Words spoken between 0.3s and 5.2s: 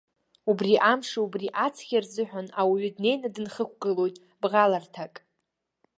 Убри амши убри аҵхи рзыҳәан ауаҩы днеины дынхықәгылоит бӷаларҭак.